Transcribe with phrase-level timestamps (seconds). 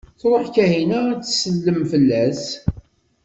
[0.19, 2.43] Truḥ Kahina ad tsellem fell-as.